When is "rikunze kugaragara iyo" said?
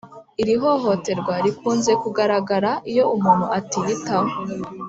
1.45-3.03